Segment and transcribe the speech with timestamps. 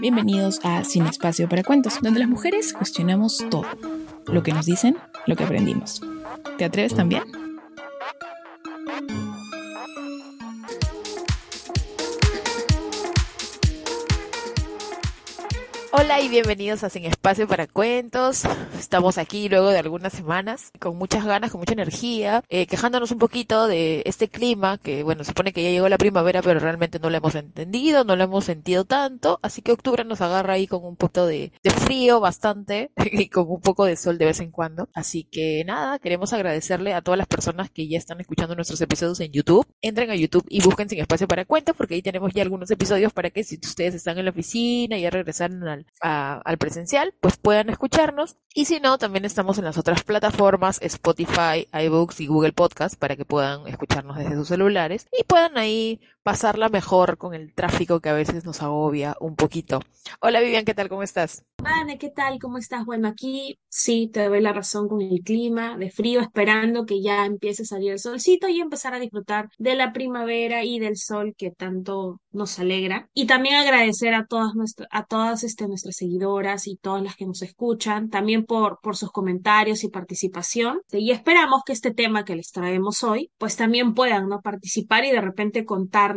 [0.00, 3.66] Bienvenidos a Sin Espacio para Cuentos, donde las mujeres cuestionamos todo.
[4.26, 6.00] Lo que nos dicen, lo que aprendimos.
[6.56, 7.47] ¿Te atreves también?
[16.00, 18.44] Hola y bienvenidos a Sin Espacio para Cuentos.
[18.78, 23.18] Estamos aquí luego de algunas semanas con muchas ganas, con mucha energía, eh, quejándonos un
[23.18, 27.10] poquito de este clima que, bueno, supone que ya llegó la primavera, pero realmente no
[27.10, 29.40] lo hemos entendido, no lo hemos sentido tanto.
[29.42, 33.60] Así que octubre nos agarra ahí con un de, de frío bastante y con un
[33.60, 34.88] poco de sol de vez en cuando.
[34.94, 39.18] Así que nada, queremos agradecerle a todas las personas que ya están escuchando nuestros episodios
[39.18, 39.66] en YouTube.
[39.82, 43.12] Entren a YouTube y busquen Sin Espacio para Cuentos porque ahí tenemos ya algunos episodios
[43.12, 47.36] para que si ustedes están en la oficina y ya regresaron al al presencial, pues
[47.36, 48.36] puedan escucharnos.
[48.54, 53.16] Y si no, también estamos en las otras plataformas, Spotify, iBooks y Google Podcast, para
[53.16, 58.08] que puedan escucharnos desde sus celulares y puedan ahí pasarla mejor con el tráfico que
[58.08, 59.80] a veces nos agobia un poquito.
[60.20, 60.88] Hola Vivian, ¿qué tal?
[60.88, 61.44] ¿Cómo estás?
[61.62, 62.38] Vane, ¿qué tal?
[62.38, 62.84] ¿Cómo estás?
[62.84, 67.26] Bueno, aquí sí te doy la razón con el clima de frío, esperando que ya
[67.26, 71.34] empiece a salir el solcito y empezar a disfrutar de la primavera y del sol
[71.36, 73.08] que tanto nos alegra.
[73.12, 77.26] Y también agradecer a todas nuestras, a todas este, nuestras seguidoras y todas las que
[77.26, 80.80] nos escuchan, también por, por sus comentarios y participación.
[80.92, 84.40] Y esperamos que este tema que les traemos hoy, pues también puedan ¿no?
[84.42, 86.16] participar y de repente contar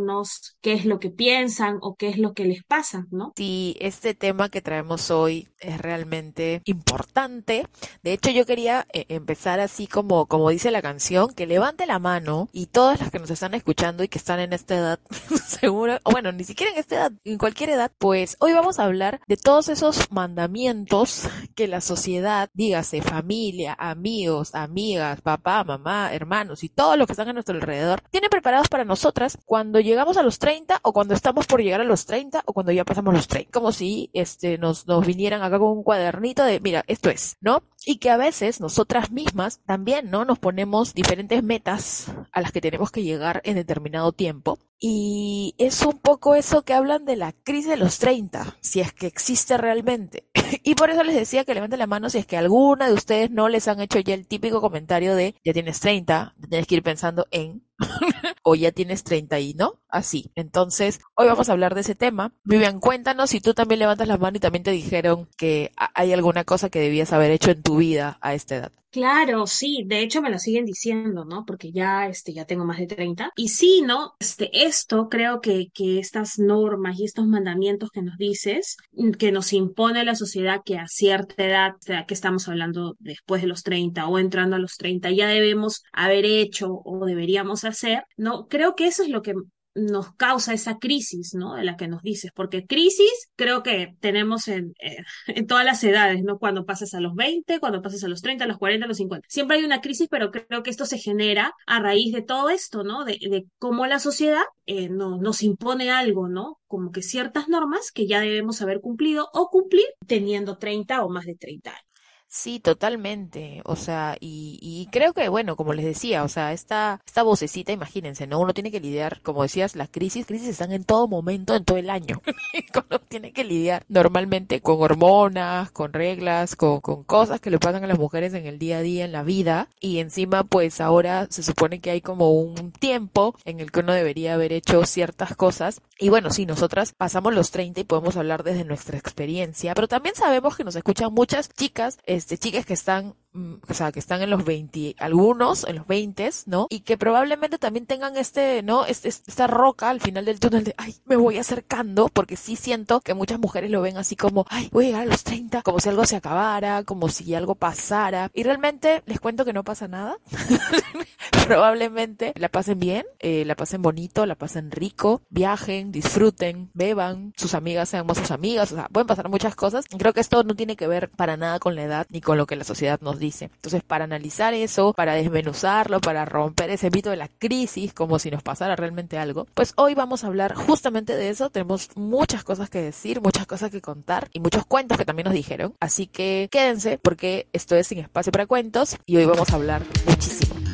[0.61, 3.33] qué es lo que piensan o qué es lo que les pasa, ¿no?
[3.36, 7.68] Sí, este tema que traemos hoy es realmente importante.
[8.04, 12.00] De hecho, yo quería eh, empezar así como, como dice la canción, que levante la
[12.00, 15.00] mano y todas las que nos están escuchando y que están en esta edad,
[15.46, 18.86] seguro, o bueno, ni siquiera en esta edad, en cualquier edad, pues hoy vamos a
[18.86, 26.64] hablar de todos esos mandamientos que la sociedad, dígase familia, amigos, amigas, papá, mamá, hermanos
[26.64, 30.23] y todos los que están a nuestro alrededor, tienen preparados para nosotras cuando llegamos a
[30.23, 33.28] los 30 o cuando estamos por llegar a los 30 o cuando ya pasamos los
[33.28, 33.52] 30.
[33.52, 37.61] Como si este, nos, nos vinieran acá con un cuadernito de, mira, esto es, ¿no?
[37.86, 40.26] Y que a veces nosotras mismas también, ¿no?
[40.26, 44.58] Nos ponemos diferentes metas a las que tenemos que llegar en determinado tiempo.
[44.80, 48.93] Y es un poco eso que hablan de la crisis de los 30, si es
[48.93, 50.26] que existe realmente.
[50.64, 53.30] y por eso les decía que levanten la mano si es que alguna de ustedes
[53.30, 56.83] no les han hecho ya el típico comentario de, ya tienes 30, tienes que ir
[56.83, 57.64] pensando en
[58.43, 60.31] o ya tienes 30 y no, así.
[60.36, 62.33] Entonces, hoy vamos a hablar de ese tema.
[62.43, 66.43] Vivian, cuéntanos si tú también levantas la mano y también te dijeron que hay alguna
[66.43, 68.71] cosa que debías haber hecho en tu vida a esta edad.
[68.92, 71.46] Claro, sí, de hecho me lo siguen diciendo, ¿no?
[71.46, 73.32] Porque ya, este, ya tengo más de 30.
[73.38, 74.16] Y sí, ¿no?
[74.20, 79.32] Este, esto creo que, que estas normas y estos mandamientos que nos dices, mm, que
[79.32, 81.76] nos impone la sociedad que a cierta edad,
[82.06, 86.26] que estamos hablando después de los 30 o entrando a los 30, ya debemos haber
[86.26, 88.48] hecho o deberíamos hacer, ¿no?
[88.50, 89.34] Creo que eso es lo que
[89.76, 91.55] nos causa esa crisis, ¿no?
[91.55, 95.83] De la que nos dices, porque crisis creo que tenemos en, eh, en, todas las
[95.83, 96.39] edades, ¿no?
[96.39, 98.98] Cuando pasas a los 20, cuando pasas a los 30, a los 40, a los
[98.98, 99.27] 50.
[99.30, 102.83] Siempre hay una crisis, pero creo que esto se genera a raíz de todo esto,
[102.83, 103.05] ¿no?
[103.05, 106.60] De, de cómo la sociedad eh, no, nos impone algo, ¿no?
[106.67, 111.26] Como que ciertas normas que ya debemos haber cumplido o cumplir teniendo 30 o más
[111.26, 111.91] de 30 años.
[112.33, 113.61] Sí, totalmente.
[113.65, 117.73] O sea, y, y creo que, bueno, como les decía, o sea, esta, esta vocecita,
[117.73, 118.39] imagínense, ¿no?
[118.39, 121.77] Uno tiene que lidiar, como decías, las crisis, crisis están en todo momento, en todo
[121.77, 122.21] el año.
[122.89, 127.83] Uno tiene que lidiar normalmente con hormonas, con reglas, con, con cosas que le pasan
[127.83, 129.68] a las mujeres en el día a día, en la vida.
[129.81, 133.92] Y encima, pues ahora se supone que hay como un tiempo en el que uno
[133.92, 135.81] debería haber hecho ciertas cosas.
[136.00, 140.15] Y bueno, sí, nosotras pasamos los 30 y podemos hablar desde nuestra experiencia, pero también
[140.15, 144.30] sabemos que nos escuchan muchas chicas, este, chicas que están o sea, que están en
[144.30, 146.68] los 20, algunos en los 20, ¿no?
[146.69, 148.86] Y que probablemente también tengan este, ¿no?
[148.86, 153.01] Este, esta roca al final del túnel de, ay, me voy acercando, porque sí siento
[153.01, 155.80] que muchas mujeres lo ven así como, ay, voy a llegar a los 30, como
[155.80, 158.30] si algo se acabara, como si algo pasara.
[158.33, 160.18] Y realmente les cuento que no pasa nada.
[161.48, 167.53] probablemente la pasen bien, eh, la pasen bonito, la pasen rico, viajen, disfruten, beban, sus
[167.53, 169.86] amigas sean más sus amigas, o sea, pueden pasar muchas cosas.
[169.98, 172.45] Creo que esto no tiene que ver para nada con la edad ni con lo
[172.45, 173.46] que la sociedad nos dice.
[173.46, 178.30] Entonces, para analizar eso, para desmenuzarlo, para romper ese mito de la crisis, como si
[178.30, 181.50] nos pasara realmente algo, pues hoy vamos a hablar justamente de eso.
[181.50, 185.34] Tenemos muchas cosas que decir, muchas cosas que contar y muchos cuentos que también nos
[185.34, 185.74] dijeron.
[185.80, 189.84] Así que quédense porque esto es Sin Espacio para Cuentos y hoy vamos a hablar
[190.08, 190.71] muchísimo.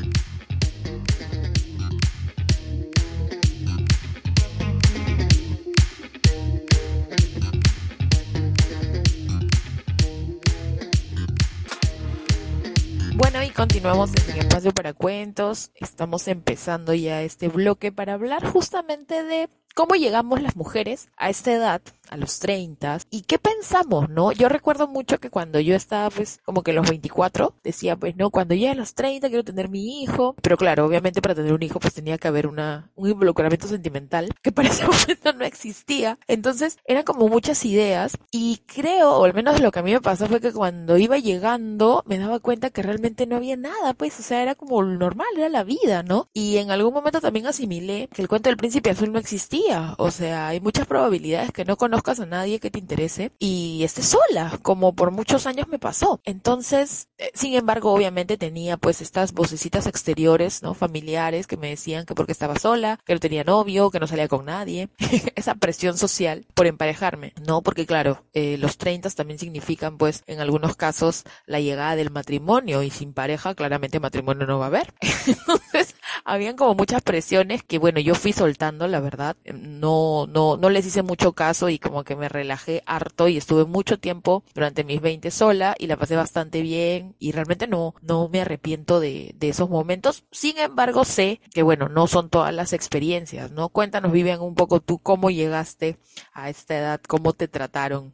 [13.46, 15.70] Y continuamos en el espacio para cuentos.
[15.76, 21.54] Estamos empezando ya este bloque para hablar justamente de cómo llegamos las mujeres a esta
[21.54, 24.32] edad a los 30 y qué pensamos, ¿no?
[24.32, 28.30] Yo recuerdo mucho que cuando yo estaba pues como que los 24 decía pues no,
[28.30, 31.62] cuando llegue a los 30 quiero tener mi hijo, pero claro, obviamente para tener un
[31.62, 36.18] hijo pues tenía que haber una, un involucramiento sentimental que para ese momento no existía.
[36.28, 40.02] Entonces eran como muchas ideas y creo, o al menos lo que a mí me
[40.02, 44.20] pasó fue que cuando iba llegando me daba cuenta que realmente no había nada, pues,
[44.20, 46.30] o sea, era como normal, era la vida, ¿no?
[46.34, 49.67] Y en algún momento también asimilé que el cuento del príncipe azul no existía,
[49.98, 54.08] o sea, hay muchas probabilidades que no conozcas a nadie que te interese y estés
[54.08, 56.22] sola, como por muchos años me pasó.
[56.24, 60.74] Entonces, eh, sin embargo, obviamente tenía pues estas vocecitas exteriores, ¿no?
[60.74, 64.28] Familiares que me decían que porque estaba sola, que no tenía novio, que no salía
[64.28, 64.90] con nadie,
[65.36, 67.62] esa presión social por emparejarme, ¿no?
[67.62, 72.84] Porque claro, eh, los 30 también significan pues en algunos casos la llegada del matrimonio
[72.84, 74.94] y sin pareja claramente matrimonio no va a haber.
[75.28, 80.70] Entonces, habían como muchas presiones que bueno, yo fui soltando, la verdad, no, no, no
[80.70, 84.84] les hice mucho caso y como que me relajé harto y estuve mucho tiempo durante
[84.84, 89.34] mis 20 sola y la pasé bastante bien y realmente no, no me arrepiento de,
[89.38, 90.24] de esos momentos.
[90.32, 93.70] Sin embargo, sé que bueno, no son todas las experiencias, ¿no?
[93.70, 95.98] Cuéntanos, Vivian, un poco tú cómo llegaste
[96.34, 98.14] a esta edad, cómo te trataron.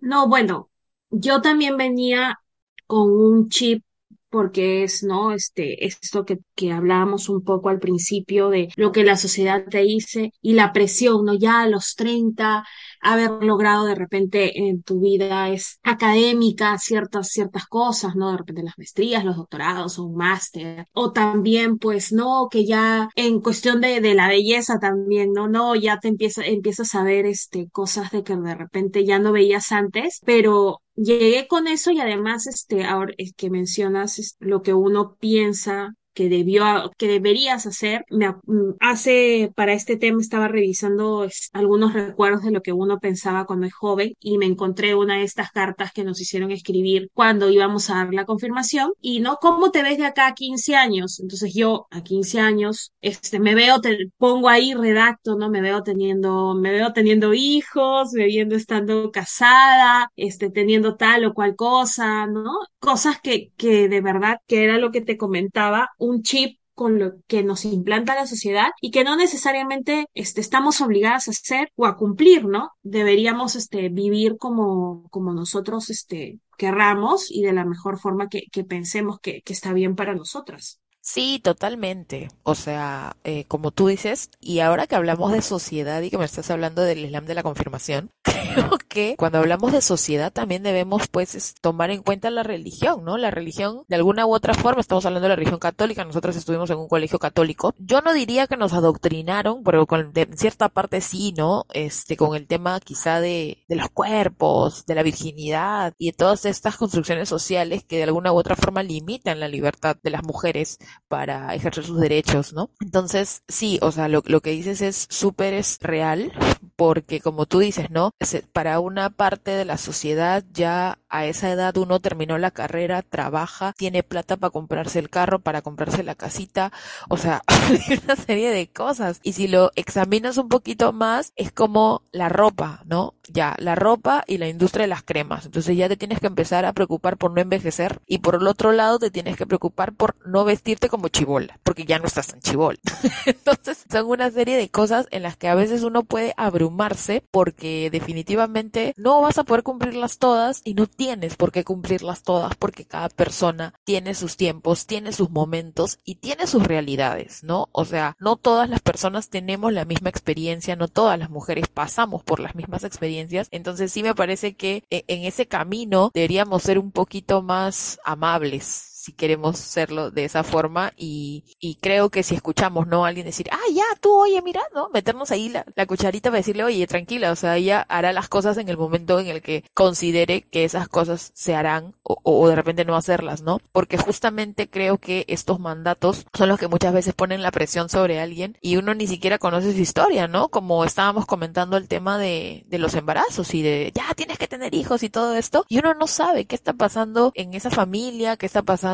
[0.00, 0.70] No, bueno,
[1.10, 2.40] yo también venía
[2.86, 3.84] con un chip
[4.30, 5.32] porque es, ¿no?
[5.32, 9.80] Este, esto que, que hablábamos un poco al principio de lo que la sociedad te
[9.82, 11.34] dice y la presión, ¿no?
[11.34, 12.64] Ya a los 30,
[13.00, 18.30] haber logrado de repente en tu vida es académica ciertas, ciertas cosas, ¿no?
[18.30, 23.08] De repente las maestrías, los doctorados o un máster, o también, pues, no, que ya
[23.16, 25.48] en cuestión de, de la belleza también, ¿no?
[25.48, 29.32] No, ya te empieza, empiezas a ver, este, cosas de que de repente ya no
[29.32, 34.74] veías antes, pero llegué con eso y además, este, ahora es que mencionas lo que
[34.74, 38.04] uno piensa que debió, que deberías hacer.
[38.10, 43.46] Me, mm, hace, para este tema estaba revisando algunos recuerdos de lo que uno pensaba
[43.46, 47.50] cuando es joven y me encontré una de estas cartas que nos hicieron escribir cuando
[47.50, 51.20] íbamos a dar la confirmación y no, ¿cómo te ves de acá a 15 años?
[51.20, 55.50] Entonces yo a 15 años, este, me veo, te, pongo ahí, redacto, ¿no?
[55.50, 61.34] Me veo teniendo, me veo teniendo hijos, me viendo estando casada, este, teniendo tal o
[61.34, 62.52] cual cosa, ¿no?
[62.78, 67.12] Cosas que, que de verdad, que era lo que te comentaba, un chip con lo
[67.26, 71.86] que nos implanta la sociedad y que no necesariamente este, estamos obligadas a hacer o
[71.86, 72.70] a cumplir, ¿no?
[72.82, 78.64] Deberíamos este, vivir como, como nosotros este, querramos y de la mejor forma que, que
[78.64, 80.79] pensemos que, que está bien para nosotras.
[81.02, 82.28] Sí, totalmente.
[82.42, 86.26] O sea, eh, como tú dices, y ahora que hablamos de sociedad y que me
[86.26, 91.08] estás hablando del Islam de la confirmación, creo que cuando hablamos de sociedad también debemos
[91.08, 93.16] pues tomar en cuenta la religión, ¿no?
[93.16, 96.68] La religión, de alguna u otra forma, estamos hablando de la religión católica, nosotros estuvimos
[96.68, 97.74] en un colegio católico.
[97.78, 101.64] Yo no diría que nos adoctrinaron, pero con, de cierta parte sí, ¿no?
[101.72, 106.44] Este, con el tema quizá de, de los cuerpos, de la virginidad y de todas
[106.44, 110.78] estas construcciones sociales que de alguna u otra forma limitan la libertad de las mujeres
[111.08, 112.70] para ejercer sus derechos, ¿no?
[112.80, 116.32] Entonces, sí, o sea, lo, lo que dices es súper es real,
[116.76, 118.12] porque como tú dices, ¿no?
[118.52, 123.74] Para una parte de la sociedad ya a esa edad uno terminó la carrera, trabaja,
[123.76, 126.72] tiene plata para comprarse el carro, para comprarse la casita,
[127.08, 127.42] o sea,
[128.04, 129.20] una serie de cosas.
[129.22, 133.14] Y si lo examinas un poquito más, es como la ropa, ¿no?
[133.28, 135.46] Ya, la ropa y la industria de las cremas.
[135.46, 138.72] Entonces ya te tienes que empezar a preocupar por no envejecer y por el otro
[138.72, 142.40] lado te tienes que preocupar por no vestirte como chivola, porque ya no estás tan
[142.40, 142.78] chivola.
[143.26, 147.88] Entonces son una serie de cosas en las que a veces uno puede abrumarse porque
[147.90, 152.84] definitivamente no vas a poder cumplirlas todas y no tienes por qué cumplirlas todas porque
[152.84, 157.70] cada persona tiene sus tiempos, tiene sus momentos y tiene sus realidades, ¿no?
[157.72, 162.22] O sea, no todas las personas tenemos la misma experiencia, no todas las mujeres pasamos
[162.22, 166.78] por las mismas experiencias, entonces sí me parece que eh, en ese camino deberíamos ser
[166.78, 172.34] un poquito más amables si queremos serlo de esa forma y, y creo que si
[172.34, 173.06] escuchamos, ¿no?
[173.06, 174.90] Alguien decir, ah, ya, tú, oye, mira, ¿no?
[174.90, 178.58] Meternos ahí la, la cucharita para decirle, oye, tranquila, o sea, ella hará las cosas
[178.58, 182.84] en el momento en el que considere que esas cosas se harán o, de repente
[182.84, 183.60] no hacerlas, ¿no?
[183.72, 188.20] Porque justamente creo que estos mandatos son los que muchas veces ponen la presión sobre
[188.20, 190.48] alguien y uno ni siquiera conoce su historia, ¿no?
[190.48, 194.74] Como estábamos comentando el tema de, de los embarazos y de, ya, tienes que tener
[194.74, 198.46] hijos y todo esto, y uno no sabe qué está pasando en esa familia, qué
[198.46, 198.89] está pasando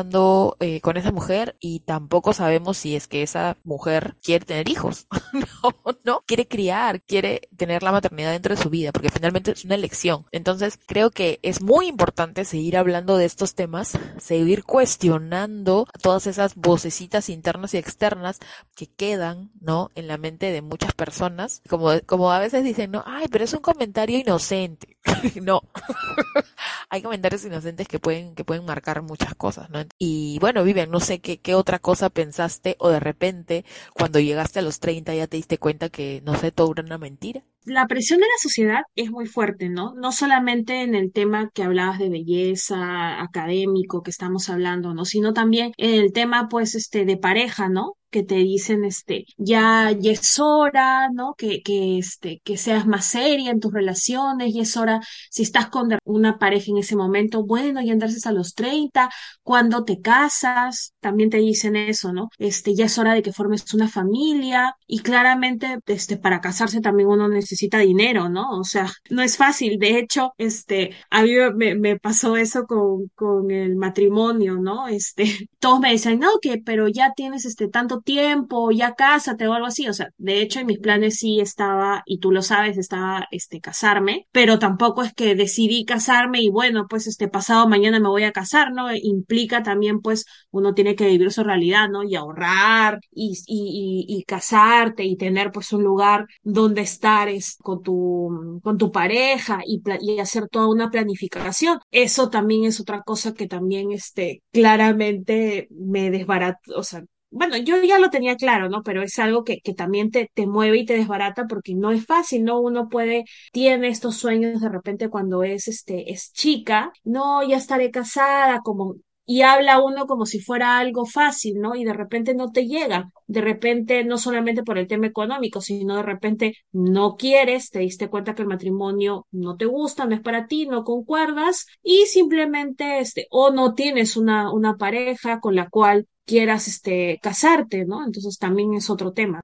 [0.59, 5.07] eh, con esa mujer y tampoco sabemos si es que esa mujer quiere tener hijos,
[5.33, 9.65] no, no, quiere criar, quiere tener la maternidad dentro de su vida, porque finalmente es
[9.65, 10.25] una elección.
[10.31, 16.55] Entonces, creo que es muy importante seguir hablando de estos temas, seguir cuestionando todas esas
[16.55, 18.39] vocecitas internas y externas
[18.75, 19.89] que quedan, ¿no?
[19.95, 23.53] En la mente de muchas personas, como, como a veces dicen, no, ay, pero es
[23.53, 24.97] un comentario inocente.
[25.41, 25.61] no.
[26.89, 29.79] Hay comentarios inocentes que pueden, que pueden marcar muchas cosas, ¿no?
[29.99, 34.59] Y bueno, Vivian, no sé qué, qué otra cosa pensaste o de repente cuando llegaste
[34.59, 37.85] a los 30 ya te diste cuenta que, no sé, todo era una mentira la
[37.87, 39.93] presión de la sociedad es muy fuerte, ¿no?
[39.95, 45.03] No solamente en el tema que hablabas de belleza académico que estamos hablando, ¿no?
[45.03, 47.97] Sino también en el tema, pues, este, de pareja, ¿no?
[48.23, 51.35] Te dicen, este, ya, ya es hora, ¿no?
[51.37, 55.69] Que, que, este, que seas más seria en tus relaciones, y es hora, si estás
[55.69, 59.09] con una pareja en ese momento, bueno, ya andarse a los 30,
[59.43, 62.29] cuando te casas, también te dicen eso, ¿no?
[62.37, 67.09] Este, ya es hora de que formes una familia, y claramente, este, para casarse también
[67.09, 68.51] uno necesita dinero, ¿no?
[68.59, 73.09] O sea, no es fácil, de hecho, este, a mí me, me pasó eso con,
[73.15, 74.87] con el matrimonio, ¿no?
[74.87, 75.25] Este,
[75.59, 79.67] todos me dicen, no, que, pero ya tienes este tanto tiempo, ya cásate o algo
[79.67, 79.87] así.
[79.89, 83.59] O sea, de hecho en mis planes sí estaba, y tú lo sabes, estaba este
[83.59, 88.23] casarme, pero tampoco es que decidí casarme y bueno, pues este pasado mañana me voy
[88.23, 88.87] a casar, ¿no?
[88.95, 92.03] Implica también pues uno tiene que vivir su realidad, ¿no?
[92.03, 97.81] Y ahorrar y, y, y, casarte y tener pues un lugar donde estar es, con
[97.83, 101.79] tu, con tu pareja y, y hacer toda una planificación.
[101.91, 107.81] Eso también es otra cosa que también este claramente me desbarata, o sea, bueno, yo
[107.83, 108.83] ya lo tenía claro, ¿no?
[108.83, 112.05] Pero es algo que, que también te, te mueve y te desbarata porque no es
[112.05, 112.59] fácil, ¿no?
[112.61, 117.91] Uno puede, tiene estos sueños de repente cuando es, este, es chica, no, ya estaré
[117.91, 121.75] casada, como, y habla uno como si fuera algo fácil, ¿no?
[121.75, 125.97] Y de repente no te llega, de repente no solamente por el tema económico, sino
[125.97, 130.21] de repente no quieres, te diste cuenta que el matrimonio no te gusta, no es
[130.21, 135.69] para ti, no concuerdas y simplemente, este, o no tienes una, una pareja con la
[135.69, 138.05] cual quieras este casarte, ¿no?
[138.05, 139.41] Entonces también es otro tema.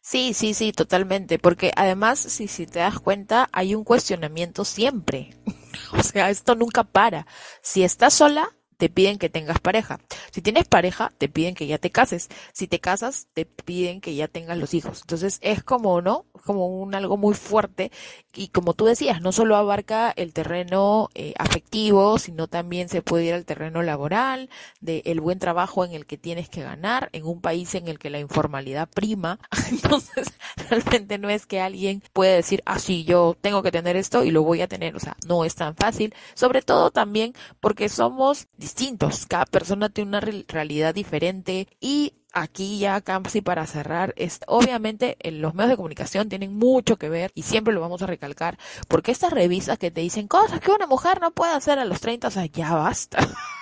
[0.00, 5.30] Sí, sí, sí, totalmente, porque además, si, si te das cuenta, hay un cuestionamiento siempre.
[5.92, 7.26] o sea, esto nunca para.
[7.60, 9.98] Si estás sola, te piden que tengas pareja.
[10.30, 12.28] Si tienes pareja, te piden que ya te cases.
[12.52, 15.00] Si te casas, te piden que ya tengas los hijos.
[15.02, 16.26] Entonces es como, ¿no?
[16.44, 17.90] Como un algo muy fuerte.
[18.34, 23.24] Y como tú decías, no solo abarca el terreno eh, afectivo, sino también se puede
[23.24, 27.24] ir al terreno laboral, del el buen trabajo en el que tienes que ganar, en
[27.24, 29.38] un país en el que la informalidad prima.
[29.70, 30.32] Entonces,
[30.68, 34.30] realmente no es que alguien pueda decir, ah, sí, yo tengo que tener esto y
[34.30, 34.96] lo voy a tener.
[34.96, 36.14] O sea, no es tan fácil.
[36.34, 39.26] Sobre todo también porque somos distintos.
[39.26, 45.54] Cada persona tiene una realidad diferente y aquí ya casi para cerrar, es, obviamente los
[45.54, 49.32] medios de comunicación tienen mucho que ver y siempre lo vamos a recalcar, porque estas
[49.32, 52.30] revistas que te dicen cosas que una mujer no puede hacer a los 30, o
[52.30, 53.18] sea, ya basta.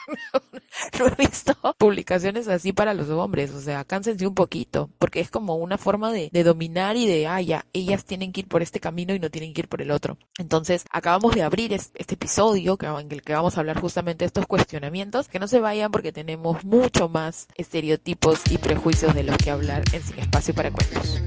[0.98, 5.30] no he visto publicaciones así para los hombres, o sea, cánsense un poquito, porque es
[5.30, 8.80] como una forma de, dominar y de, ah, ya, ellas tienen que ir por este
[8.80, 10.18] camino y no tienen que ir por el otro.
[10.38, 14.26] Entonces, acabamos de abrir este episodio que, en el que vamos a hablar justamente de
[14.26, 19.36] estos cuestionamientos, que no se vayan porque tenemos mucho más estereotipos y prejuicios de los
[19.36, 21.20] que hablar en Sin Espacio para Cuentos.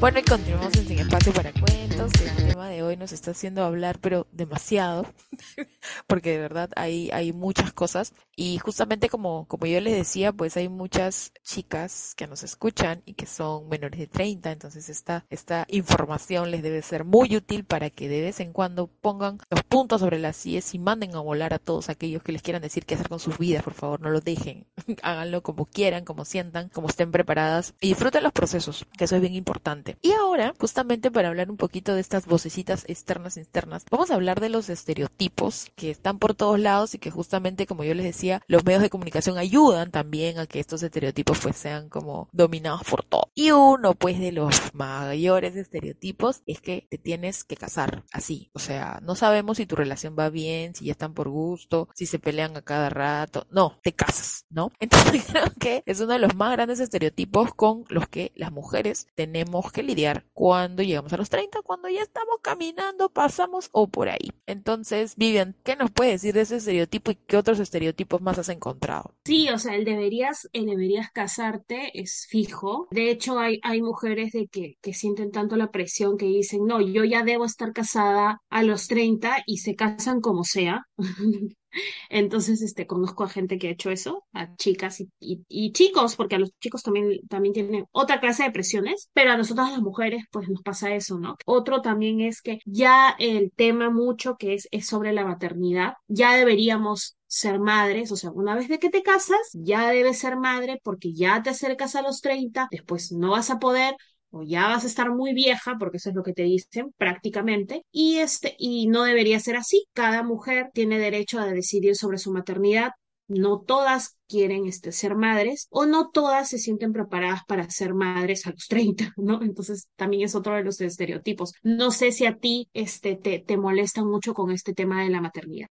[0.00, 1.79] Bueno, y continuamos en Sin Espacio para Cuentos.
[2.00, 5.04] El tema de hoy nos está haciendo hablar, pero demasiado,
[6.06, 8.14] porque de verdad hay, hay muchas cosas.
[8.34, 13.12] Y justamente como, como yo les decía, pues hay muchas chicas que nos escuchan y
[13.12, 17.90] que son menores de 30, entonces esta, esta información les debe ser muy útil para
[17.90, 21.52] que de vez en cuando pongan los puntos sobre las IES y manden a volar
[21.52, 24.08] a todos aquellos que les quieran decir qué hacer con sus vidas, por favor, no
[24.08, 24.66] lo dejen.
[25.02, 29.20] Háganlo como quieran, como sientan, como estén preparadas y disfruten los procesos, que eso es
[29.20, 29.98] bien importante.
[30.00, 34.40] Y ahora, justamente para hablar un poquito de estas vocecitas externas internas, vamos a hablar
[34.40, 38.42] de los estereotipos que están por todos lados y que justamente, como yo les decía,
[38.46, 43.04] los medios de comunicación ayudan también a que estos estereotipos pues sean como dominados por
[43.04, 43.30] todo.
[43.34, 48.50] Y uno pues de los mayores estereotipos es que te tienes que casar así.
[48.54, 52.06] O sea, no sabemos si tu relación va bien, si ya están por gusto, si
[52.06, 53.46] se pelean a cada rato.
[53.50, 54.72] No, te casas, ¿no?
[54.80, 59.06] Entonces creo que es uno de los más grandes estereotipos con los que las mujeres
[59.14, 64.08] tenemos que lidiar cuando llegamos a los 30, cuando ya estamos caminando, pasamos o por
[64.08, 64.32] ahí.
[64.46, 68.48] Entonces, Vivian, ¿qué nos puedes decir de ese estereotipo y qué otros estereotipos más has
[68.48, 69.14] encontrado?
[69.24, 72.88] Sí, o sea, el deberías, el deberías casarte es fijo.
[72.90, 76.80] De hecho, hay, hay mujeres de que, que sienten tanto la presión que dicen, no,
[76.80, 80.86] yo ya debo estar casada a los 30 y se casan como sea.
[82.08, 86.38] Entonces, este, conozco a gente que ha hecho eso, a chicas y, chicos, porque a
[86.38, 90.48] los chicos también, también tienen otra clase de presiones, pero a nosotras las mujeres, pues
[90.48, 91.36] nos pasa eso, ¿no?
[91.46, 96.36] Otro también es que ya el tema mucho que es, es sobre la maternidad, ya
[96.36, 100.80] deberíamos ser madres, o sea, una vez de que te casas, ya debes ser madre
[100.82, 103.94] porque ya te acercas a los 30, después no vas a poder,
[104.30, 107.84] o ya vas a estar muy vieja, porque eso es lo que te dicen prácticamente,
[107.92, 109.86] y este, y no debería ser así.
[109.92, 112.92] Cada mujer tiene derecho a decidir sobre su maternidad.
[113.28, 118.46] No todas quieren este, ser madres o no todas se sienten preparadas para ser madres
[118.46, 119.42] a los 30, ¿no?
[119.42, 121.52] Entonces también es otro de los estereotipos.
[121.62, 125.20] No sé si a ti este, te, te molesta mucho con este tema de la
[125.20, 125.68] maternidad.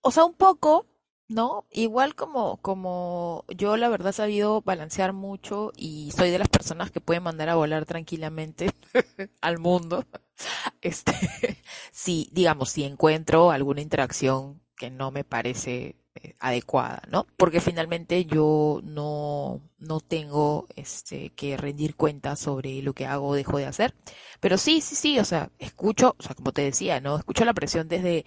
[0.00, 0.86] O sea, un poco,
[1.28, 6.48] no, igual como, como yo la verdad he sabido balancear mucho y soy de las
[6.48, 8.70] personas que pueden mandar a volar tranquilamente
[9.40, 10.04] al mundo.
[10.82, 11.12] Este,
[11.92, 17.26] si, digamos, si encuentro alguna interacción que no me parece eh, adecuada, ¿no?
[17.36, 23.34] Porque finalmente yo no, no tengo este que rendir cuentas sobre lo que hago o
[23.34, 23.94] dejo de hacer.
[24.40, 27.16] Pero sí, sí, sí, o sea, escucho, o sea, como te decía, ¿no?
[27.16, 28.26] Escucho la presión desde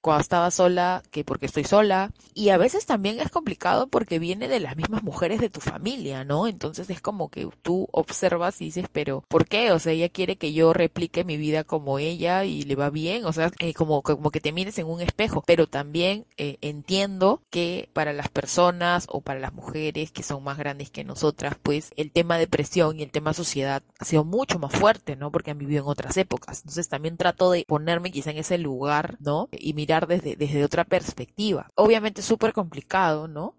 [0.00, 2.12] cuando estaba sola que porque estoy sola.
[2.34, 6.24] Y a veces también es complicado porque viene de las mismas mujeres de tu familia,
[6.24, 6.46] ¿no?
[6.46, 9.72] Entonces es como que tú observas y dices, pero ¿por qué?
[9.72, 13.24] O sea, ella quiere que yo replique mi vida como ella y le va bien,
[13.24, 15.42] o sea, eh, como, como que te mires en un espejo.
[15.46, 20.58] Pero también eh, entiendo que para las personas o para las mujeres que son más
[20.58, 24.58] grandes que nosotras, pues el tema de presión y el tema sociedad ha sido mucho
[24.58, 25.30] más fuerte, ¿no?
[25.30, 26.60] Porque han vivido en otras épocas.
[26.60, 29.48] Entonces también trato de ponerme quizá en ese lugar, ¿no?
[29.52, 31.70] Y mirar desde, desde otra perspectiva.
[31.74, 33.56] Obviamente es súper complicado, ¿no?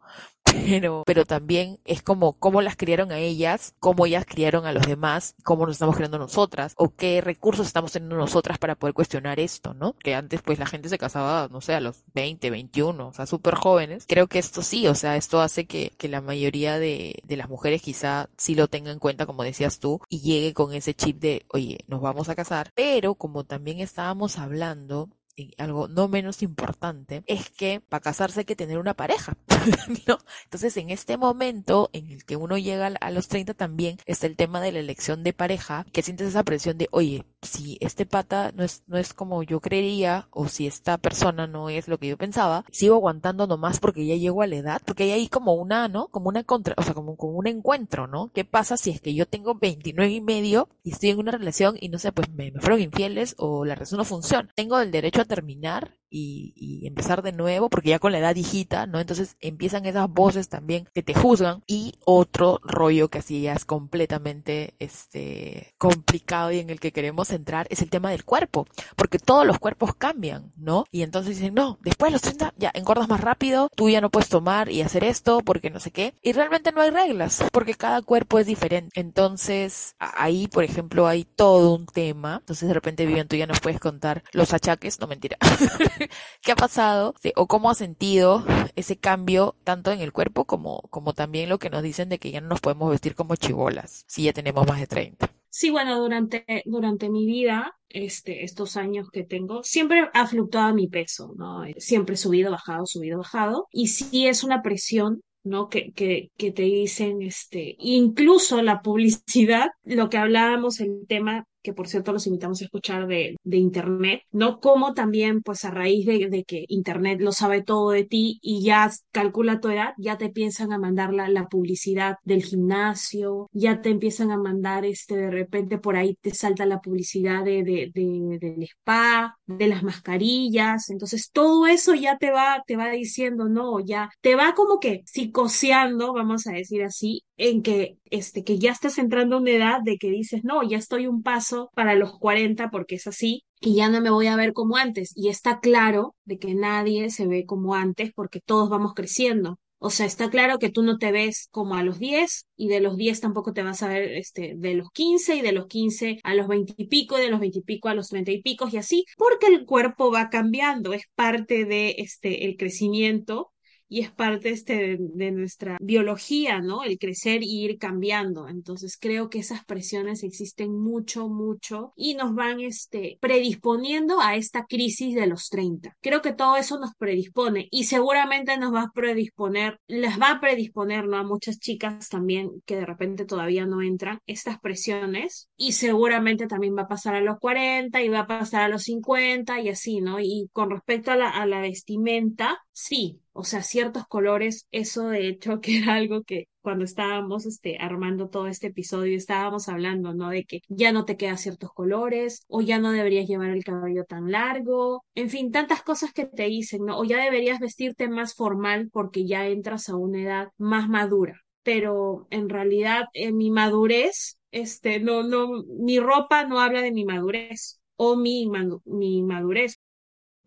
[0.66, 4.88] Pero, pero también es como cómo las criaron a ellas, cómo ellas criaron a los
[4.88, 9.42] demás, cómo nos estamos criando nosotras, o qué recursos estamos teniendo nosotras para poder cuestionar
[9.42, 9.94] esto, ¿no?
[9.94, 13.26] Que antes pues la gente se casaba, no sé, a los 20, 21, o sea,
[13.26, 14.06] súper jóvenes.
[14.08, 17.50] Creo que esto sí, o sea, esto hace que, que la mayoría de, de las
[17.50, 21.20] mujeres quizá sí lo tenga en cuenta, como decías tú, y llegue con ese chip
[21.20, 25.10] de, oye, nos vamos a casar, pero como también estábamos hablando,
[25.58, 29.38] algo no menos importante, es que para casarse hay que tener una pareja,
[30.08, 30.18] ¿no?
[30.44, 34.36] Entonces, en este momento en el que uno llega a los 30 también está el
[34.36, 38.52] tema de la elección de pareja, que sientes esa presión de, oye, si este pata
[38.56, 42.08] no es, no es como yo creería, o si esta persona no es lo que
[42.08, 45.54] yo pensaba, sigo aguantando nomás porque ya llego a la edad, porque hay ahí como
[45.54, 46.08] una, ¿no?
[46.08, 48.32] Como una contra, o sea, como, como un encuentro, ¿no?
[48.34, 51.78] ¿Qué pasa si es que yo tengo 29 y medio y estoy en una relación
[51.80, 54.50] y no sé, pues me, me fueron infieles o la relación no funciona?
[54.56, 58.86] Tengo el derecho a terminar y, empezar de nuevo, porque ya con la edad hijita,
[58.86, 59.00] ¿no?
[59.00, 63.66] Entonces empiezan esas voces también que te juzgan y otro rollo que así ya es
[63.66, 69.20] completamente este, complicado y en el que queremos entrar es el tema del cuerpo, porque
[69.20, 70.86] todos los cuerpos cambian, ¿no?
[70.92, 74.10] Y entonces dicen, no, después de los 30 ya engordas más rápido, tú ya no
[74.10, 77.74] puedes tomar y hacer esto porque no sé qué, y realmente no hay reglas, porque
[77.74, 79.00] cada cuerpo es diferente.
[79.00, 83.60] Entonces ahí, por ejemplo, hay todo un tema, entonces de repente Vivian, tú ya nos
[83.60, 85.38] puedes contar los achaques, no mentira.
[86.42, 91.14] qué ha pasado o cómo ha sentido ese cambio tanto en el cuerpo como, como
[91.14, 94.24] también lo que nos dicen de que ya no nos podemos vestir como chivolas si
[94.24, 95.32] ya tenemos más de 30.
[95.50, 100.88] Sí, bueno, durante, durante mi vida, este, estos años que tengo, siempre ha fluctuado mi
[100.88, 101.64] peso, ¿no?
[101.78, 103.68] Siempre subido, bajado, subido, bajado.
[103.72, 105.70] Y sí es una presión ¿no?
[105.70, 111.74] Que, que, que, te dicen, este, incluso la publicidad, lo que hablábamos, el tema que
[111.74, 114.62] por cierto los invitamos a escuchar de, Internet, ¿no?
[114.62, 118.90] Como también, pues a raíz de, que Internet lo sabe todo de ti y ya
[119.12, 123.90] calcula tu edad, ya te empiezan a mandar la, la publicidad del gimnasio, ya te
[123.90, 128.38] empiezan a mandar, este, de repente por ahí te salta la publicidad de, de, de,
[128.40, 133.82] del spa, de las mascarillas, entonces todo eso ya te va, te va diciendo, no,
[133.82, 138.72] ya te va como que psicoseando, vamos a decir así, en que, este, que ya
[138.72, 142.18] estás entrando a una edad de que dices, no, ya estoy un paso para los
[142.18, 145.14] 40 porque es así y ya no me voy a ver como antes.
[145.16, 149.60] Y está claro de que nadie se ve como antes porque todos vamos creciendo.
[149.80, 152.80] O sea, está claro que tú no te ves como a los 10 y de
[152.80, 156.18] los 10 tampoco te vas a ver este, de los 15 y de los 15
[156.24, 158.42] a los 20 y pico y de los 20 y pico a los 30 y
[158.42, 163.52] pico y así, porque el cuerpo va cambiando, es parte de este, el crecimiento
[163.90, 166.84] y es parte este, de, nuestra biología, ¿no?
[166.84, 168.48] El crecer y ir cambiando.
[168.48, 174.66] Entonces creo que esas presiones existen mucho, mucho y nos van este, predisponiendo a esta
[174.66, 175.96] crisis de los 30.
[176.02, 180.40] Creo que todo eso nos predispone y seguramente nos va a predisponer, les va a
[180.40, 181.18] predisponer, ¿no?
[181.18, 186.76] A muchas chicas también que de repente todavía no entran estas presiones y seguramente también
[186.76, 190.02] va a pasar a los 40 y va a pasar a los 50 y así,
[190.02, 190.20] ¿no?
[190.20, 195.28] Y con respecto a la, a la vestimenta, sí, o sea, ciertos colores, eso de
[195.28, 200.30] hecho que era algo que cuando estábamos este, armando todo este episodio estábamos hablando, ¿no?
[200.30, 204.06] De que ya no te quedan ciertos colores o ya no deberías llevar el cabello
[204.06, 207.00] tan largo, en fin, tantas cosas que te dicen, ¿no?
[207.00, 211.42] O ya deberías vestirte más formal porque ya entras a una edad más madura.
[211.64, 217.06] Pero en realidad, en mi madurez, este, no, no, mi ropa no habla de mi
[217.06, 218.50] madurez o mi,
[218.86, 219.80] mi madurez.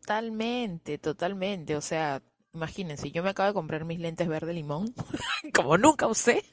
[0.00, 1.76] Totalmente, totalmente.
[1.76, 4.94] O sea, imagínense, yo me acabo de comprar mis lentes verde limón,
[5.54, 6.44] como nunca usé.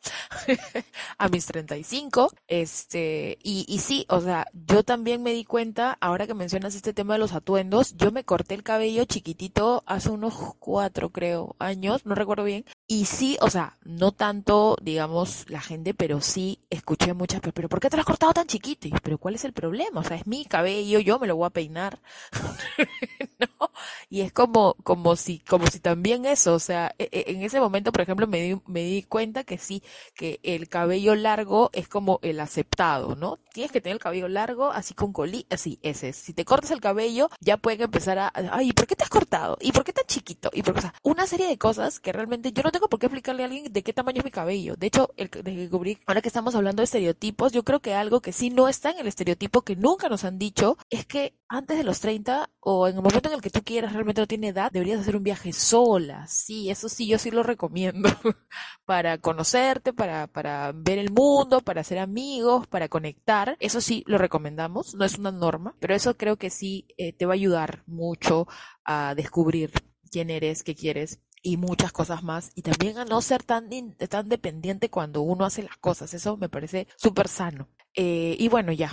[1.18, 6.26] a mis 35, este, y, y sí, o sea, yo también me di cuenta, ahora
[6.26, 10.34] que mencionas este tema de los atuendos, yo me corté el cabello chiquitito hace unos
[10.58, 15.94] cuatro, creo, años, no recuerdo bien, y sí, o sea, no tanto, digamos, la gente,
[15.94, 18.88] pero sí escuché muchas, pero, ¿por qué te lo has cortado tan chiquito?
[18.88, 20.00] Y, pero ¿cuál es el problema?
[20.00, 22.00] O sea, es mi cabello, yo me lo voy a peinar.
[23.38, 23.70] ¿No?
[24.08, 27.60] Y es como, como si, como si también eso, o sea, e, e, en ese
[27.60, 29.82] momento, por ejemplo, me di, me di cuenta que sí,
[30.14, 33.38] que el cabello largo es como el aceptado, ¿no?
[33.52, 36.16] Tienes que tener el cabello largo, así con colí, así, ese es.
[36.16, 39.58] Si te cortas el cabello, ya pueden empezar a, ay, ¿por qué te has cortado?
[39.60, 40.50] ¿Y por qué tan chiquito?
[40.52, 43.06] Y por, o sea, una serie de cosas que realmente yo no tengo por qué
[43.06, 44.76] explicarle a alguien de qué tamaño es mi cabello.
[44.76, 48.32] De hecho, el, de ahora que estamos hablando de estereotipos, yo creo que algo que
[48.32, 51.82] sí no está en el estereotipo, que nunca nos han dicho, es que antes de
[51.82, 54.70] los 30 o en el momento en el que tú quieras, realmente no tiene edad,
[54.70, 56.24] deberías hacer un viaje sola.
[56.28, 58.08] Sí, eso sí, yo sí lo recomiendo.
[58.86, 63.56] para conocerte, para, para ver el mundo, para hacer amigos, para conectar.
[63.58, 64.94] Eso sí, lo recomendamos.
[64.94, 68.46] No es una norma, pero eso creo que sí eh, te va a ayudar mucho
[68.84, 69.72] a descubrir
[70.12, 72.52] quién eres, qué quieres y muchas cosas más.
[72.54, 73.68] Y también a no ser tan,
[74.08, 76.14] tan dependiente cuando uno hace las cosas.
[76.14, 77.68] Eso me parece súper sano.
[78.02, 78.90] Eh, y bueno, ya,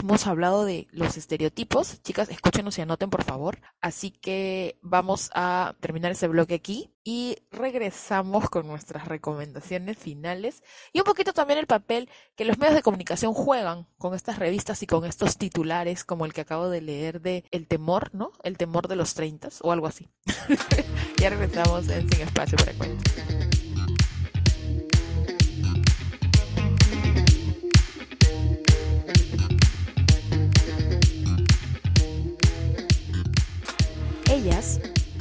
[0.00, 2.02] hemos hablado de los estereotipos.
[2.02, 3.58] Chicas, escúchenos y anoten, por favor.
[3.82, 10.62] Así que vamos a terminar ese bloque aquí y regresamos con nuestras recomendaciones finales
[10.94, 14.82] y un poquito también el papel que los medios de comunicación juegan con estas revistas
[14.82, 18.32] y con estos titulares como el que acabo de leer de El temor, ¿no?
[18.42, 20.08] El temor de los 30 o algo así.
[21.18, 23.65] ya regresamos en Sin Espacio para Cuentos.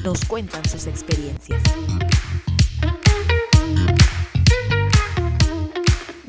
[0.04, 1.60] Nos cuentan sus experiencias.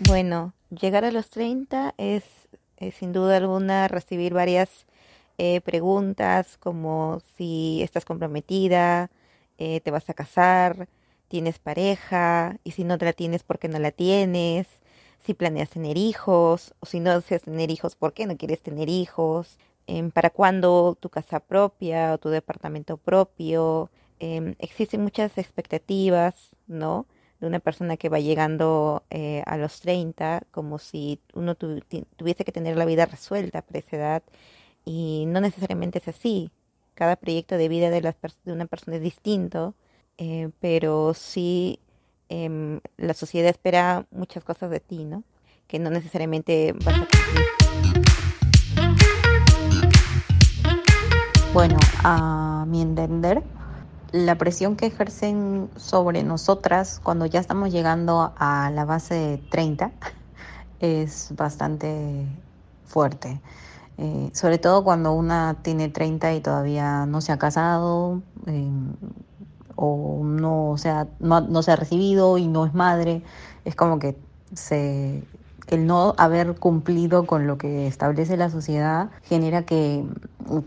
[0.08, 2.24] Bueno, llegar a los 30 es,
[2.98, 4.86] sin duda alguna recibir varias
[5.36, 9.10] eh, preguntas como si estás comprometida,
[9.58, 10.88] eh, te vas a casar,
[11.28, 14.68] tienes pareja y si no te la tienes, ¿por qué no la tienes?
[15.22, 18.88] Si planeas tener hijos o si no deseas tener hijos, ¿por qué no quieres tener
[18.88, 19.58] hijos?
[19.88, 23.90] Em, para cuándo tu casa propia o tu departamento propio.
[24.18, 27.06] Em, existen muchas expectativas, ¿no?
[27.40, 32.52] De una persona que va llegando eh, a los 30, como si uno tuviese que
[32.52, 34.22] tener la vida resuelta para esa edad.
[34.84, 36.50] Y no necesariamente es así.
[36.94, 39.74] Cada proyecto de vida de, de una persona es distinto,
[40.18, 41.80] eh, pero sí
[42.28, 45.24] em, la sociedad espera muchas cosas de ti, ¿no?
[45.68, 47.06] Que no necesariamente vas a
[51.56, 53.42] Bueno, a mi entender,
[54.12, 59.90] la presión que ejercen sobre nosotras cuando ya estamos llegando a la base de 30
[60.80, 62.26] es bastante
[62.84, 63.40] fuerte.
[63.96, 68.70] Eh, sobre todo cuando una tiene 30 y todavía no se ha casado eh,
[69.76, 73.22] o no, sea, no se ha recibido y no es madre,
[73.64, 74.14] es como que
[74.52, 75.24] se
[75.68, 80.04] el no haber cumplido con lo que establece la sociedad genera que,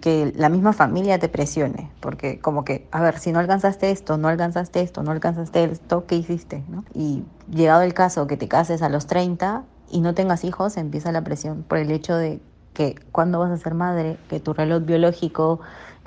[0.02, 4.18] que la misma familia te presione, porque como que, a ver, si no alcanzaste esto,
[4.18, 6.64] no alcanzaste esto, no alcanzaste esto, ¿qué hiciste?
[6.68, 6.84] ¿no?
[6.94, 11.12] Y llegado el caso que te cases a los 30 y no tengas hijos, empieza
[11.12, 12.42] la presión por el hecho de
[12.74, 15.60] que cuando vas a ser madre, que tu reloj biológico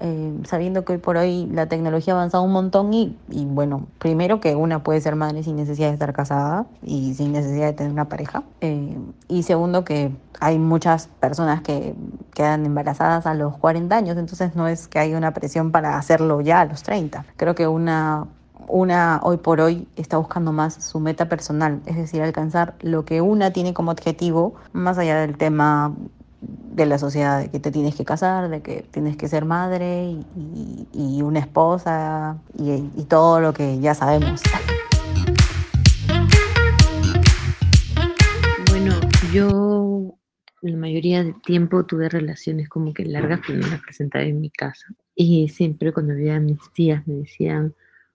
[0.04, 3.86] eh, sabiendo que hoy por hoy la tecnología ha avanzado un montón y, y, bueno,
[3.98, 7.72] primero que una puede ser madre sin necesidad de estar casada y sin necesidad de
[7.74, 8.42] tener una pareja.
[8.62, 8.98] Eh,
[9.28, 11.94] y segundo que hay muchas personas que
[12.34, 16.40] quedan embarazadas a los 40 años, entonces no es que haya una presión para hacerlo
[16.40, 17.24] ya a los 30.
[17.36, 18.26] Creo que una
[18.68, 23.20] una hoy por hoy está buscando más su meta personal, es decir, alcanzar lo que
[23.20, 25.94] una tiene como objetivo, más allá del tema
[26.42, 30.16] de la sociedad, de que te tienes que casar, de que tienes que ser madre
[30.92, 34.42] y, una esposa y, y todo lo que ya sabemos.
[38.70, 38.94] Bueno,
[39.32, 40.16] yo
[40.62, 44.50] la mayoría del tiempo tuve relaciones como que largas, pero no las presentaba en mi
[44.50, 44.86] casa.
[45.14, 47.74] Y siempre cuando veía a mis tías me decían,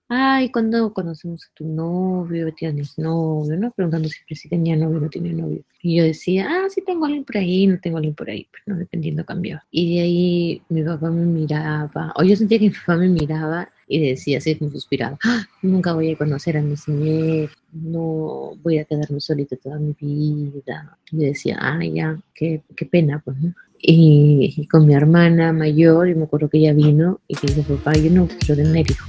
[0.10, 3.72] ay, cuando conocemos a tu novio, tienes novio, ¿no?
[3.72, 5.64] Preguntando siempre si tenía novio o no tenía novio.
[5.82, 8.64] Y yo decía, ah, sí tengo alguien por ahí, no tengo alguien por ahí, pero
[8.68, 9.66] no, dependiendo cambiaba.
[9.70, 13.70] Y de ahí mi papá me miraba, o yo sentía que mi papá me miraba
[13.88, 15.46] y decía así me suspiraba, ¡Ah!
[15.62, 20.98] nunca voy a conocer a mi señor, no voy a quedarme solita toda mi vida.
[21.12, 23.54] Y decía, ah, ya, qué, qué pena, pues, ¿no?
[23.80, 27.76] Y, y, con mi hermana mayor, y me acuerdo que ella vino y que dijo,
[27.76, 29.08] papá, yo no quiero tener hijos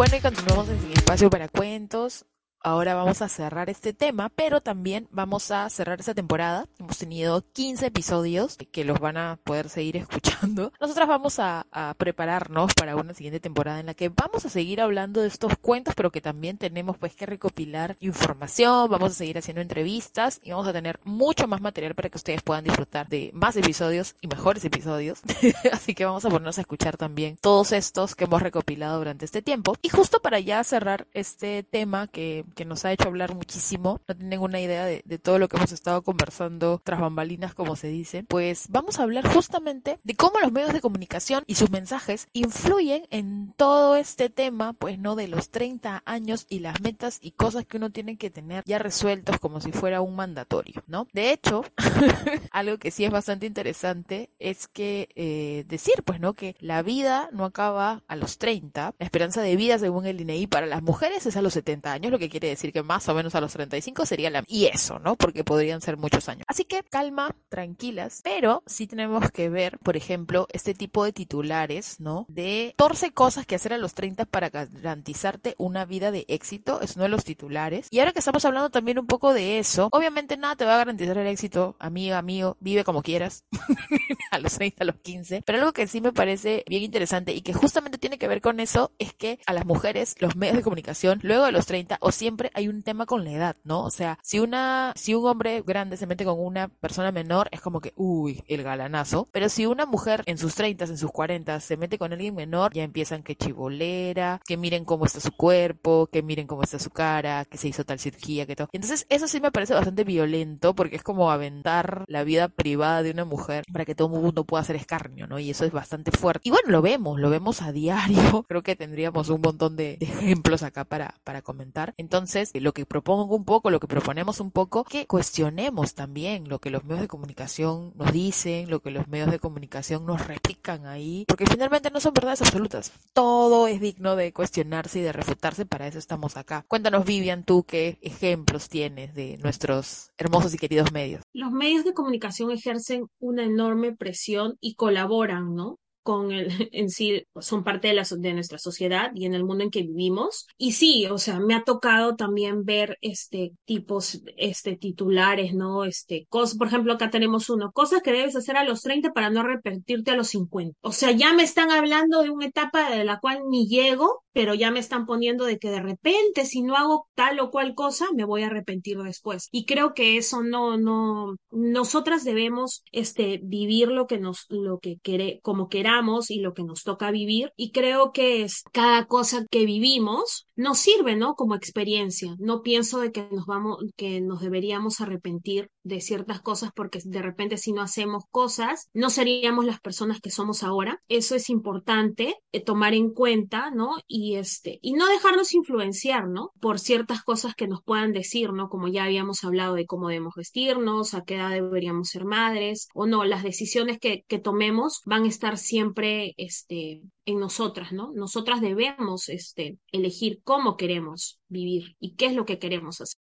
[0.00, 2.24] Bueno, y continuamos en Sin Espacio para Cuentos.
[2.62, 6.66] Ahora vamos a cerrar este tema, pero también vamos a cerrar esta temporada.
[6.78, 10.70] Hemos tenido 15 episodios que los van a poder seguir escuchando.
[10.78, 15.22] Nosotras vamos a, prepararnos para una siguiente temporada en la que vamos a seguir hablando
[15.22, 19.62] de estos cuentos, pero que también tenemos pues que recopilar información, vamos a seguir haciendo
[19.62, 23.56] entrevistas y vamos a tener mucho más material para que ustedes puedan disfrutar de más
[23.56, 25.20] episodios y mejores episodios.
[25.72, 29.40] Así que vamos a ponernos a escuchar también todos estos que hemos recopilado durante este
[29.40, 29.76] tiempo.
[29.80, 34.00] Y justo para ya cerrar este tema que que nos ha hecho hablar muchísimo.
[34.06, 37.88] No tienen una idea de, todo lo que hemos estado conversando tras bambalinas, como se
[37.88, 38.24] dice.
[38.28, 43.06] Pues vamos a hablar justamente de cómo los medios de comunicación y sus mensajes influyen
[43.10, 47.64] en todo este tema, pues no de los 30 años y las metas y cosas
[47.66, 51.06] que uno tiene que tener ya resueltos como si fuera un mandatorio, ¿no?
[51.12, 51.64] De hecho,
[52.50, 56.34] algo que sí es bastante interesante es que eh, decir, pues, ¿no?
[56.34, 58.94] Que la vida no acaba a los 30.
[58.98, 62.12] La esperanza de vida, según el INEI, para las mujeres es a los 70 años,
[62.12, 64.44] lo que quiere quiere decir que más o menos a los 35 sería la...
[64.46, 65.16] Y eso, ¿no?
[65.16, 66.44] Porque podrían ser muchos años.
[66.48, 72.00] Así que calma, tranquilas, pero sí tenemos que ver, por ejemplo, este tipo de titulares,
[72.00, 72.24] ¿no?
[72.28, 76.96] De 14 cosas que hacer a los 30 para garantizarte una vida de éxito, es
[76.96, 77.86] uno de los titulares.
[77.90, 80.78] Y ahora que estamos hablando también un poco de eso, obviamente nada te va a
[80.78, 83.44] garantizar el éxito, amiga, amigo, vive como quieras,
[84.30, 85.42] a los 30, a los 15.
[85.44, 88.60] Pero algo que sí me parece bien interesante y que justamente tiene que ver con
[88.60, 92.12] eso es que a las mujeres, los medios de comunicación, luego de los 30 o
[92.12, 93.82] siempre siempre hay un tema con la edad, ¿no?
[93.82, 97.60] O sea, si una, si un hombre grande se mete con una persona menor, es
[97.60, 99.26] como que, uy, el galanazo.
[99.32, 102.72] Pero si una mujer en sus 30, en sus 40 se mete con alguien menor,
[102.72, 106.90] ya empiezan que chibolera, que miren cómo está su cuerpo, que miren cómo está su
[106.90, 108.68] cara, que se hizo tal cirugía, que todo.
[108.70, 113.10] Entonces, eso sí me parece bastante violento porque es como aventar la vida privada de
[113.10, 115.40] una mujer para que todo el mundo pueda hacer escarnio, ¿no?
[115.40, 116.48] Y eso es bastante fuerte.
[116.48, 118.44] Y bueno, lo vemos, lo vemos a diario.
[118.48, 121.92] Creo que tendríamos un montón de, de ejemplos acá para, para comentar.
[121.96, 126.50] Entonces, entonces, lo que propongo un poco, lo que proponemos un poco, que cuestionemos también
[126.50, 130.26] lo que los medios de comunicación nos dicen, lo que los medios de comunicación nos
[130.26, 132.92] replican ahí, porque finalmente no son verdades absolutas.
[133.14, 136.66] Todo es digno de cuestionarse y de refutarse, para eso estamos acá.
[136.68, 141.22] Cuéntanos, Vivian, tú qué ejemplos tienes de nuestros hermosos y queridos medios.
[141.32, 145.78] Los medios de comunicación ejercen una enorme presión y colaboran, ¿no?
[146.02, 149.64] Con el, en sí, son parte de, la, de nuestra sociedad y en el mundo
[149.64, 150.46] en que vivimos.
[150.56, 155.84] Y sí, o sea, me ha tocado también ver este tipos, este titulares, ¿no?
[155.84, 159.30] Este, cosas, por ejemplo, acá tenemos uno, cosas que debes hacer a los 30 para
[159.30, 160.76] no arrepentirte a los 50.
[160.82, 164.54] O sea, ya me están hablando de una etapa de la cual ni llego, pero
[164.54, 168.06] ya me están poniendo de que de repente si no hago tal o cual cosa,
[168.14, 169.48] me voy a arrepentir después.
[169.52, 174.98] Y creo que eso no, no, nosotras debemos, este, vivir lo que nos, lo que
[175.02, 177.52] quere, como queramos y lo que nos toca vivir.
[177.56, 181.34] Y creo que es cada cosa que vivimos nos sirve, ¿no?
[181.34, 182.34] Como experiencia.
[182.38, 187.22] No pienso de que nos vamos, que nos deberíamos arrepentir de ciertas cosas porque de
[187.22, 191.00] repente si no hacemos cosas, no seríamos las personas que somos ahora.
[191.08, 193.96] Eso es importante eh, tomar en cuenta, ¿no?
[194.06, 196.50] Y este, y no dejarnos influenciar, ¿no?
[196.60, 198.68] Por ciertas cosas que nos puedan decir, ¿no?
[198.68, 203.06] Como ya habíamos hablado de cómo debemos vestirnos, a qué edad deberíamos ser madres, o
[203.06, 208.12] no, las decisiones que, que tomemos van a estar siempre, este, en nosotras, ¿no?
[208.14, 213.29] Nosotras debemos, este, elegir cómo queremos vivir y qué es lo que queremos hacer.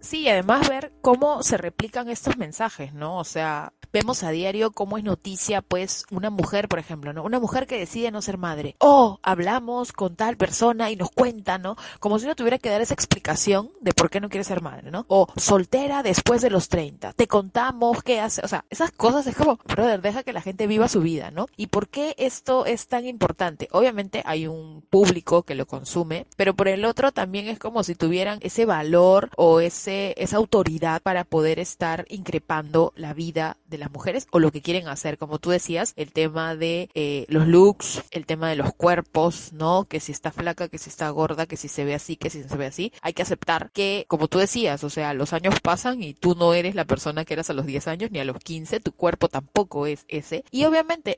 [0.00, 3.18] Sí, además ver cómo se replican estos mensajes, ¿no?
[3.18, 7.22] O sea, vemos a diario cómo es noticia, pues, una mujer, por ejemplo, ¿no?
[7.22, 8.76] Una mujer que decide no ser madre.
[8.78, 11.76] Oh, hablamos con tal persona y nos cuenta, ¿no?
[11.98, 14.90] Como si no tuviera que dar esa explicación de por qué no quiere ser madre,
[14.90, 15.04] ¿no?
[15.08, 17.12] O soltera después de los 30.
[17.12, 18.40] Te contamos qué hace.
[18.44, 21.46] O sea, esas cosas es como, brother, deja que la gente viva su vida, ¿no?
[21.56, 23.68] ¿Y por qué esto es tan importante?
[23.72, 27.94] Obviamente hay un público que lo consume, pero por el otro también es como si
[27.94, 33.90] tuvieran ese valor o ese esa autoridad para poder estar increpando la vida de las
[33.90, 35.18] mujeres o lo que quieren hacer.
[35.18, 39.86] Como tú decías, el tema de eh, los looks, el tema de los cuerpos, ¿no?
[39.88, 42.42] Que si está flaca, que si está gorda, que si se ve así, que si
[42.42, 42.92] se ve así.
[43.02, 46.54] Hay que aceptar que, como tú decías, o sea, los años pasan y tú no
[46.54, 49.28] eres la persona que eras a los 10 años ni a los 15, tu cuerpo
[49.28, 50.44] tampoco es ese.
[50.50, 51.16] Y obviamente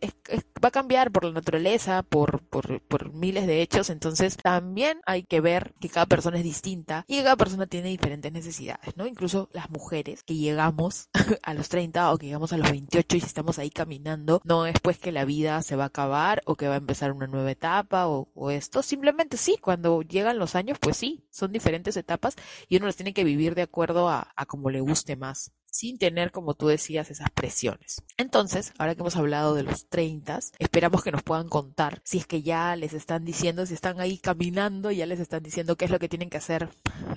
[0.63, 5.41] va a cambiar por la naturaleza, por, por miles de hechos, entonces también hay que
[5.41, 8.62] ver que cada persona es distinta y cada persona tiene diferentes necesidades
[8.97, 9.07] ¿no?
[9.07, 11.09] Incluso las mujeres que llegamos
[11.43, 14.79] a los 30 o que llegamos a los 28 y estamos ahí caminando, no es
[14.81, 17.51] pues que la vida se va a acabar o que va a empezar una nueva
[17.51, 22.37] etapa o, esto, simplemente sí, cuando llegan los años, pues sí, son diferentes etapas
[22.69, 25.99] y uno las tiene que vivir de acuerdo a, a como le guste más sin
[25.99, 28.03] tener, como tú decías, esas presiones.
[28.19, 32.27] Entonces, ahora que hemos hablado de los 30, esperamos que nos puedan contar si es
[32.27, 35.87] que ya les están diciendo, si están ahí caminando, y ya les están diciendo qué
[35.87, 36.69] es lo que tienen que hacer,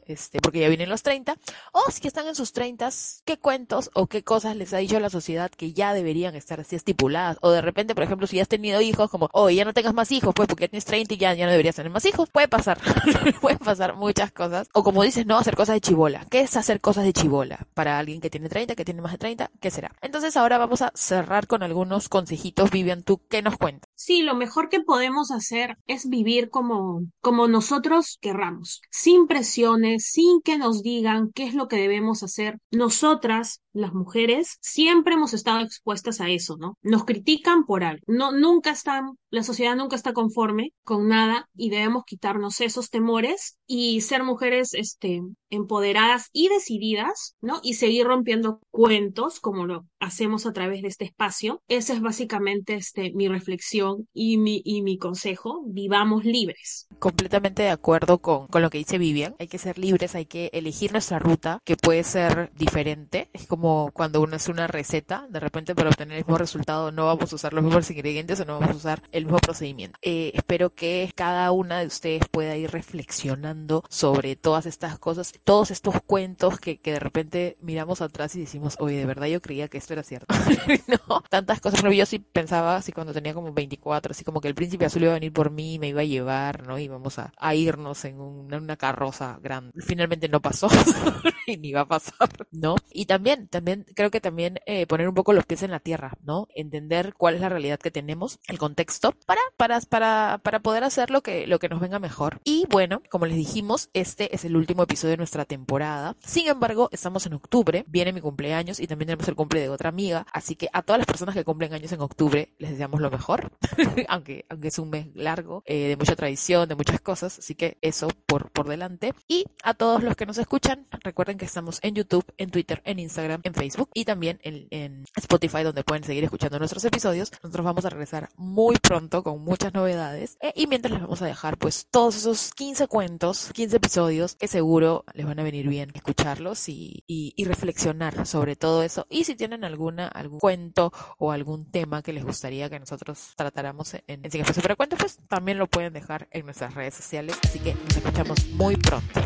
[0.07, 1.37] este, porque ya vienen los 30,
[1.73, 2.89] o si están en sus 30,
[3.25, 6.77] qué cuentos o qué cosas les ha dicho la sociedad que ya deberían estar así
[6.77, 9.73] estipuladas, o de repente, por ejemplo, si ya has tenido hijos, como, oh, ya no
[9.73, 12.29] tengas más hijos, pues porque tienes 30 y ya, ya no deberías tener más hijos,
[12.29, 12.79] puede pasar,
[13.41, 16.79] pueden pasar muchas cosas, o como dices, no, hacer cosas de chivola, ¿qué es hacer
[16.79, 19.95] cosas de chivola para alguien que tiene 30, que tiene más de 30, ¿qué será?
[20.01, 22.71] Entonces ahora vamos a cerrar con algunos consejitos.
[22.71, 23.89] Vivian, ¿tú qué nos cuentas?
[23.95, 30.41] Sí, lo mejor que podemos hacer es vivir como, como nosotros querramos, sin presiones, sin
[30.41, 32.59] que nos digan qué es lo que debemos hacer.
[32.71, 36.77] Nosotras, las mujeres, siempre hemos estado expuestas a eso, ¿no?
[36.81, 38.01] Nos critican por algo.
[38.07, 43.57] No, nunca están, la sociedad nunca está conforme con nada y debemos quitarnos esos temores
[43.67, 47.59] y ser mujeres, este, empoderadas y decididas, ¿no?
[47.63, 51.61] Y seguir rompiendo cuentos como lo hacemos a través de este espacio.
[51.67, 55.63] Esa es básicamente este, mi reflexión y mi, y mi consejo.
[55.65, 56.87] Vivamos libres.
[56.99, 59.35] Completamente de acuerdo con, con lo que dice Vivian.
[59.39, 63.29] Hay que ser libres, hay que elegir nuestra ruta, que puede ser diferente.
[63.33, 67.05] Es como cuando uno hace una receta, de repente para obtener el mismo resultado no
[67.05, 69.97] vamos a usar los mismos ingredientes o no vamos a usar el mismo procedimiento.
[70.01, 75.71] Eh, espero que cada una de ustedes pueda ir reflexionando sobre todas estas cosas todos
[75.71, 79.67] estos cuentos que, que de repente miramos atrás y decimos, oye, de verdad yo creía
[79.67, 80.33] que esto era cierto.
[81.09, 81.81] no, tantas cosas.
[81.81, 85.03] Pero yo sí pensaba así cuando tenía como 24, así como que el príncipe azul
[85.03, 86.79] iba a venir por mí, me iba a llevar, ¿no?
[86.79, 89.71] Íbamos a, a irnos en, una carroza grande.
[89.81, 90.67] Finalmente no pasó
[91.47, 92.75] y ni va a pasar, ¿no?
[92.91, 96.11] Y también, también, creo que también eh, poner un poco los pies en la tierra,
[96.23, 96.49] ¿no?
[96.55, 101.09] Entender cuál es la realidad que tenemos, el contexto, para, para, para, para poder hacer
[101.09, 102.41] lo que, lo que nos venga mejor.
[102.43, 106.17] Y bueno, como les dijimos, este es el último episodio de nuestra temporada.
[106.19, 109.87] Sin embargo, estamos en octubre, viene mi cumpleaños y también tenemos el cumple de otra
[109.87, 113.09] amiga, así que a todas las personas que cumplen años en octubre les deseamos lo
[113.09, 113.53] mejor,
[114.09, 117.77] aunque, aunque es un mes largo, eh, de mucha tradición, de muchas cosas, así que
[117.81, 119.13] eso por, por delante.
[119.29, 122.99] Y a todos los que nos escuchan, recuerden que estamos en YouTube, en Twitter, en
[122.99, 127.31] Instagram, en Facebook y también en, Spotify, donde pueden seguir escuchando nuestros episodios.
[127.43, 131.25] Nosotros vamos a regresar muy pronto con muchas novedades eh, y mientras les vamos a
[131.25, 135.91] dejar pues todos esos 15 cuentos, 15 episodios que seguro les van a venir bien
[135.93, 137.03] escucharlos y,
[137.45, 139.05] reflexionar sobre todo eso.
[139.07, 143.93] Y si tienen alguna, algún cuento o algún tema que les gustaría que nosotros tratáramos
[143.93, 147.37] en, en Sin para Cuentos, pues también lo pueden dejar en nuestras redes sociales.
[147.43, 149.21] Así que nos escuchamos muy pronto.